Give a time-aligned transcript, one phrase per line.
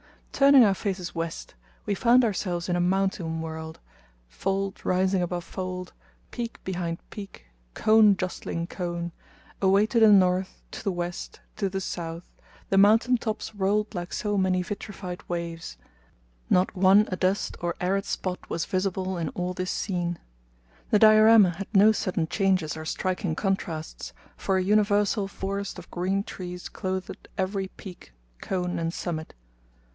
[0.33, 1.53] Turning our faces west,
[1.85, 3.79] we found ourselves in a mountain world,
[4.27, 5.93] fold rising above fold,
[6.31, 9.11] peak behind peak, cone jostling cone;
[9.61, 12.27] away to the north, to the west, to the south,
[12.69, 15.77] the mountain tops rolled like so many vitrified waves;
[16.49, 20.17] not one adust or arid spot was visible in all this scene.
[20.89, 26.23] The diorama had no sudden changes or striking contrasts, for a universal forest of green
[26.23, 29.35] trees clothed every peak, cone, and summit.